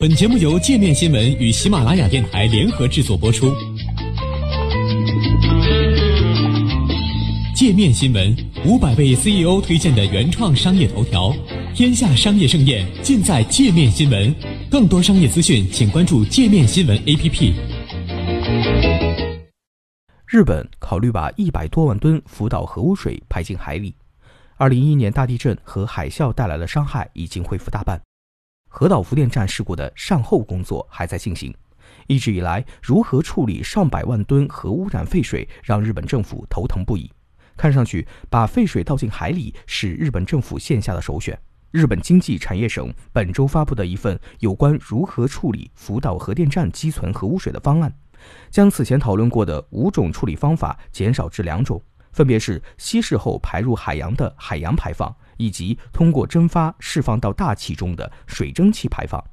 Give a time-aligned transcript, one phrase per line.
[0.00, 3.54] 本节目由界面新闻与喜马拉雅电台联合制作播出。
[7.54, 8.34] 界面新闻
[8.64, 11.30] 五百位 CEO 推荐的原创商业头条，
[11.74, 14.34] 天下商业盛宴尽在界面新闻。
[14.70, 17.52] 更多商业资讯，请关注界面新闻 APP。
[20.26, 23.94] 日本考虑把一百多万吨福岛核污水排进海里。
[24.56, 28.00] 二零一一年大地震和海啸带来的伤害已经恢复大半。
[28.72, 31.52] 核岛福电站事故的善后工作还在进行。
[32.06, 37.10] 一直以来，如何处理上百万吨核污染废水，让日本政府头疼不已。
[37.56, 41.36] 看上去，把废水倒进海里是日本政府线下的首选。
[41.72, 47.92] 日本经济产业省本周发布的一份有关如何处理福岛核电站积存核污水的方案，
[48.50, 51.82] 将此前讨论过的五种处理方法减少至两种，
[52.12, 55.14] 分别是稀释后排入海洋的海洋排放。
[55.40, 59.24] 以及通过蒸发释放到大气中的水蒸气排放。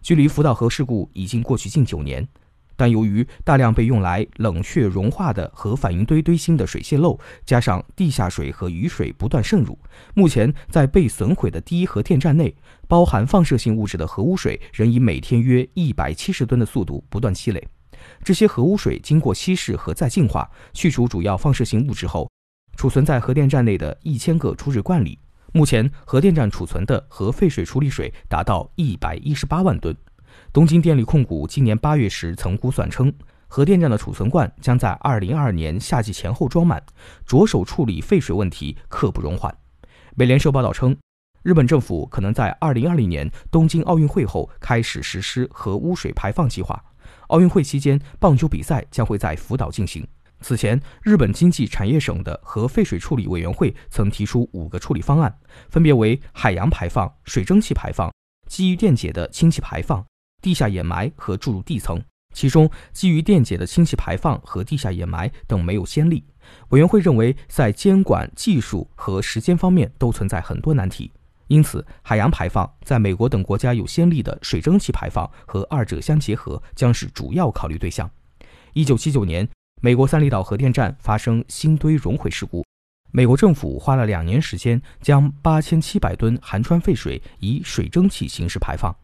[0.00, 2.24] 距离福岛核事故已经过去近九年，
[2.76, 9.76] 但由于大量被用来冷却融化的核反应堆堆芯的水泄漏，加上地下水和雨水不断渗入，
[10.14, 12.54] 目前在被损毁的第一核电站内，
[12.86, 17.66] 包含放射性物质的核污水仍以每天约一百七十吨的速度不断积累。
[18.24, 22.30] 这些核污水经过稀释和再净化，去除主要放射性物质后，
[22.76, 25.18] 储存在核电站内的一千个储水罐里。
[25.52, 29.96] 目前，核电站储存的核废水处理水达到一百一十八万吨。
[30.52, 33.12] 东京电力控股今年八月时曾估算称，
[33.48, 36.80] 核电站的储存罐将在二零二二年夏季前后装满，
[37.26, 39.52] 着手处理废水问题刻不容缓。
[40.14, 40.96] 美联社报道称，
[41.42, 46.80] 日本政府可能在二零二零年东京奥运会后开始实施核污水排放计划。
[47.28, 50.06] 奥运会期间，棒球比赛将会在福岛进行。
[50.40, 55.38] 此前，日本经济产业省的核废水处理委员会曾提出五个处理方案，
[55.68, 58.10] 分别为海洋排放、水蒸气排放、
[58.48, 60.02] 基于电解的氢气排放、
[60.40, 62.02] 地下掩埋和注入地层。
[62.32, 66.24] 其中，基于电解的氢气排放和地下掩埋等没有先例。
[66.68, 71.12] 委员会认为，在监管技术和时间方面都存在很多难题，
[71.50, 78.08] 因此，海洋排放在美国等国家有先例的水蒸气排放和二者相结合将是主要考虑对象。
[78.72, 79.46] 一九七九年。
[79.82, 82.62] 美国三里岛核电站发生新堆熔毁事故，
[83.12, 88.94] 美国政府花了两年时间，将八千七百吨含川废水以水蒸气形式排放，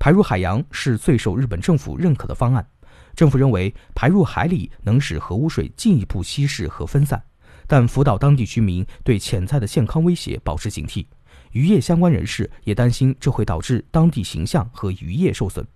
[0.00, 2.66] 排入海洋是最受日本政府认可的方案。
[3.14, 7.22] 政府认为排入海里能使核污水进一步稀释和分散，
[7.66, 11.04] 但福岛当地居民对潜在的健康威胁保持警惕，
[11.52, 15.66] 渔业相关人士也担心这会导致当地形象和渔业受损。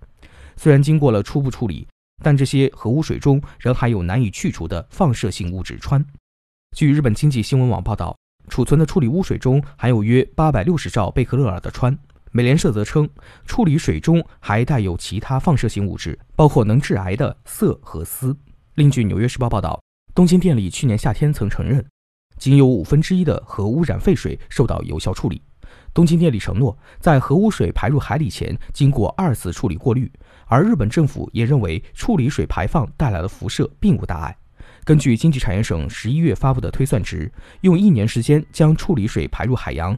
[0.57, 1.87] 虽然经过了初步处理。
[2.23, 6.03] 但这些核污水中仍含有难以去除的放射性物质氚。
[6.75, 8.17] 据日本经济新闻网报道，
[8.49, 11.95] 储存的处理污水中含有约八百六十兆贝克勒尔的氚。
[12.33, 13.07] 美联社则称，
[13.45, 18.35] 处理水中还带有其他放射性物质，包括能致癌的铯和锶。
[18.77, 19.79] 另据《纽约时报》报道，
[20.15, 21.85] 东京电力去年夏天曾承认，
[22.39, 25.43] 仅有五分之一的核污染废水受到有效处理。
[25.97, 30.13] 东京电力承诺，在核污水排入海里前，经过二次处理过滤。
[30.45, 34.37] 而日本政府也认为，处理水排放带来的辐射并无大碍。
[34.85, 39.97] 根据经济产业省十一月发布的推算值，用一年时间将处理水排入海洋，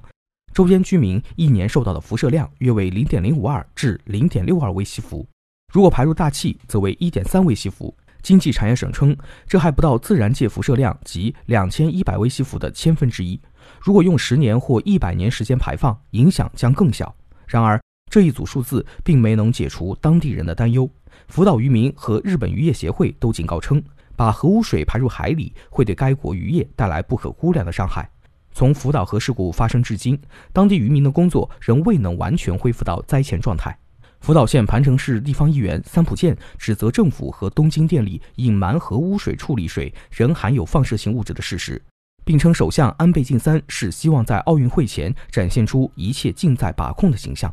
[0.54, 5.26] 周边居民一年受到的辐射量约为零点零五二至零点六二微西弗。
[5.72, 7.92] 如果排入大气，则为一点三微西弗。
[8.22, 9.16] 经济产业省称，
[9.48, 13.40] 这还不到自然界辐射量及两千一百微西弗的千分之一。
[13.80, 17.14] 如果用十年或一百年时间排放，影响将更小。
[17.46, 17.80] 然而，
[18.10, 20.88] 这一组数字并没能解除当地人的担忧。
[21.26, 23.82] 福岛渔民和日本渔业协会都警告称，
[24.16, 28.08] 把核污水排入海里会对该国渔业带来不可估量的伤害。
[28.52, 30.18] 从福岛核事故发生至今，
[30.52, 33.76] 当地渔民的工作仍未能完全恢复到灾前状态。
[34.20, 41.80] 福岛县盘城市地方议员三浦健指责政府和东京电力隐瞒核污水处理水仍含有放射性物质的事实，
[42.28, 47.50] 并称首相安倍晋三是希望在奥运会前展现出一切尽在把控的形象。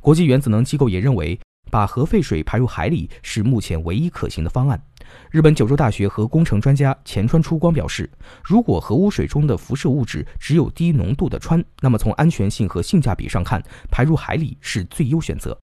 [0.00, 1.38] 国际原子能机构也认为，
[1.70, 4.82] 把核废水排入海里是目前唯一可行的方案。
[5.30, 8.10] 日本九州大学核工程专家前川出光表示，
[8.42, 15.54] 如果核污水中的辐射物质只有低浓度的氚，那么从安全性和性价比上看，排入海里是最优选择。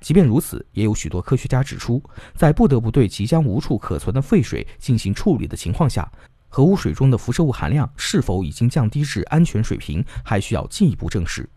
[0.00, 2.02] 即便如此，也有许多科学家指出，
[2.34, 6.10] 在不得不对即将无处可存的废水进行处理的情况下，
[6.54, 11.48] 核污水中的辐射物含量是否已经降低至安全水平，还需要进一步证实。